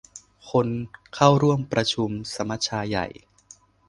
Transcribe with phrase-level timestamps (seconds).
[0.49, 0.67] คน
[1.15, 3.07] เข้าร่วมประชุมสมัชชาใหญ่